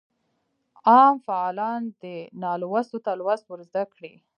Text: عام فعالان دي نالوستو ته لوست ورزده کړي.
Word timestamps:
عام 0.89 1.15
فعالان 1.27 1.81
دي 2.01 2.17
نالوستو 2.41 2.97
ته 3.05 3.11
لوست 3.19 3.45
ورزده 3.47 3.83
کړي. 3.93 4.13